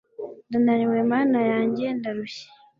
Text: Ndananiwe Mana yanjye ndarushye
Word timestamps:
Ndananiwe 0.47 0.97
Mana 1.13 1.39
yanjye 1.51 1.85
ndarushye 1.97 2.47